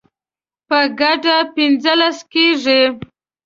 [0.67, 2.81] په ګډه پنځلس کیږي